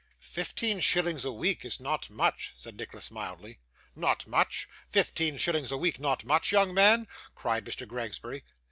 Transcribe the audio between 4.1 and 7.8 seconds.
much! Fifteen shillings a week not much, young man?' cried